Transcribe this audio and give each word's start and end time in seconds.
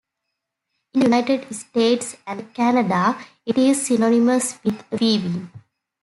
In 0.95 1.01
the 1.01 1.05
United 1.05 1.53
States 1.53 2.17
and 2.25 2.51
Canada 2.55 3.23
it 3.45 3.55
is 3.55 3.85
synonymous 3.85 4.57
with 4.63 4.83
a 4.91 4.97
viewing. 4.97 5.51